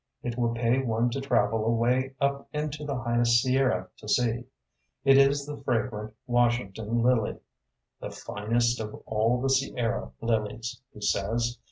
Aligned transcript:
it 0.23 0.35
will 0.35 0.51
pay 0.55 0.79
one 0.79 1.11
to 1.11 1.21
travel 1.21 1.63
away 1.63 2.15
up 2.19 2.49
into 2.51 2.83
the 2.83 2.95
highest 2.97 3.39
Sierra 3.39 3.87
to 3.97 4.09
see. 4.09 4.45
It 5.05 5.15
is 5.19 5.45
the 5.45 5.57
fragrant 5.63 6.15
Washington 6.25 7.03
lily, 7.03 7.37
“the 7.99 8.09
finest 8.09 8.79
of 8.79 8.95
all 9.05 9.39
the 9.39 9.49
Sierra 9.51 10.11
lilies,” 10.19 10.81
he 10.91 11.01
says. 11.01 11.59